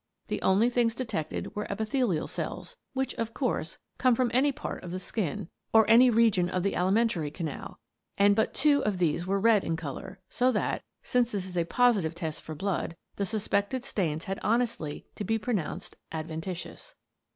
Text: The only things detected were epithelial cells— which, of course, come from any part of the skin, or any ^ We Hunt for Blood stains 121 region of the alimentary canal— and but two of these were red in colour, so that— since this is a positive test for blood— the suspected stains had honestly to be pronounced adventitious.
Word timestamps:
The 0.29 0.41
only 0.41 0.67
things 0.67 0.95
detected 0.95 1.55
were 1.55 1.67
epithelial 1.69 2.27
cells— 2.27 2.75
which, 2.95 3.13
of 3.19 3.35
course, 3.35 3.77
come 3.99 4.15
from 4.15 4.31
any 4.33 4.51
part 4.51 4.83
of 4.83 4.89
the 4.89 4.99
skin, 4.99 5.47
or 5.73 5.87
any 5.87 6.09
^ 6.11 6.15
We 6.15 6.23
Hunt 6.23 6.33
for 6.33 6.33
Blood 6.33 6.33
stains 6.33 6.49
121 6.49 6.49
region 6.49 6.49
of 6.55 6.63
the 6.63 6.75
alimentary 6.75 7.29
canal— 7.29 7.79
and 8.17 8.35
but 8.35 8.53
two 8.55 8.83
of 8.83 8.97
these 8.97 9.27
were 9.27 9.39
red 9.39 9.63
in 9.63 9.75
colour, 9.77 10.19
so 10.27 10.51
that— 10.53 10.81
since 11.03 11.31
this 11.31 11.45
is 11.45 11.55
a 11.55 11.65
positive 11.65 12.15
test 12.15 12.41
for 12.41 12.55
blood— 12.55 12.95
the 13.17 13.27
suspected 13.27 13.85
stains 13.85 14.23
had 14.23 14.39
honestly 14.41 15.05
to 15.13 15.23
be 15.23 15.37
pronounced 15.37 15.95
adventitious. 16.11 16.95